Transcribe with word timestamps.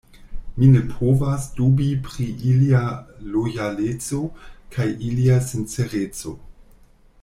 Mi 0.59 0.69
ne 0.75 0.79
povas 0.93 1.45
dubi 1.59 1.89
pri 2.07 2.25
ilia 2.53 2.81
lojaleco 3.35 4.25
kaj 4.77 4.89
ilia 5.11 5.41
sincereco. 5.53 6.37